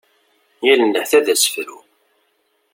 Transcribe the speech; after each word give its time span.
Yal 0.65 0.79
nnehta 0.81 1.19
d 1.25 1.27
asefru. 1.33 1.77